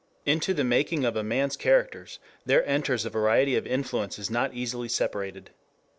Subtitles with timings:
[0.25, 4.51] 3 Into the making of a man's characters there enters a variety of influences not
[4.51, 5.51] easily separated.